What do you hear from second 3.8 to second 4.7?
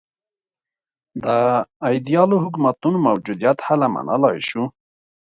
منلای شو.